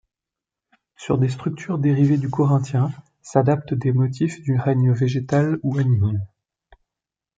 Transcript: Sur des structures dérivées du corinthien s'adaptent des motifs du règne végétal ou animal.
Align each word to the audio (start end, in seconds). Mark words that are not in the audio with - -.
Sur 0.95 1.19
des 1.19 1.29
structures 1.29 1.77
dérivées 1.77 2.17
du 2.17 2.27
corinthien 2.31 2.89
s'adaptent 3.21 3.75
des 3.75 3.91
motifs 3.91 4.41
du 4.41 4.57
règne 4.57 4.91
végétal 4.91 5.59
ou 5.61 5.77
animal. 5.77 6.25